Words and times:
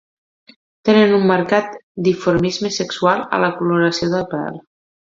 Tenen 0.89 1.13
un 1.17 1.27
marcat 1.33 1.77
dimorfisme 2.09 2.75
sexual 2.81 3.25
a 3.39 3.43
la 3.47 3.55
coloració 3.63 4.15
del 4.17 4.29
pèl. 4.37 4.63